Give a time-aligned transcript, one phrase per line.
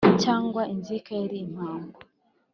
[0.23, 1.97] cyangwa inzika yari impamba